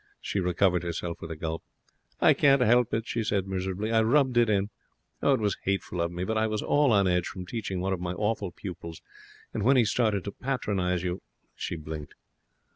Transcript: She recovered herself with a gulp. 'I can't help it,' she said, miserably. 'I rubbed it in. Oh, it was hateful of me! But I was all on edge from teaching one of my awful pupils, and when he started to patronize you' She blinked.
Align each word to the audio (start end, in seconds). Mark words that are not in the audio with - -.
She 0.19 0.39
recovered 0.39 0.81
herself 0.81 1.21
with 1.21 1.29
a 1.29 1.35
gulp. 1.35 1.61
'I 2.19 2.33
can't 2.33 2.61
help 2.63 2.91
it,' 2.91 3.05
she 3.07 3.23
said, 3.23 3.45
miserably. 3.45 3.91
'I 3.91 4.01
rubbed 4.01 4.35
it 4.35 4.49
in. 4.49 4.71
Oh, 5.21 5.33
it 5.35 5.39
was 5.39 5.57
hateful 5.61 6.01
of 6.01 6.11
me! 6.11 6.23
But 6.23 6.39
I 6.39 6.47
was 6.47 6.63
all 6.63 6.91
on 6.91 7.07
edge 7.07 7.27
from 7.27 7.45
teaching 7.45 7.81
one 7.81 7.93
of 7.93 7.99
my 8.01 8.13
awful 8.13 8.51
pupils, 8.51 8.99
and 9.53 9.61
when 9.61 9.77
he 9.77 9.85
started 9.85 10.23
to 10.23 10.31
patronize 10.31 11.03
you' 11.03 11.21
She 11.55 11.75
blinked. 11.75 12.15